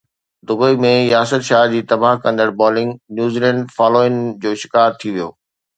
[0.51, 5.29] Dubai ۾ Yasir Shah جي تباهه ڪندڙ بالنگ، نيوزيلينڊ فالو آن جو شڪار ٿي ويو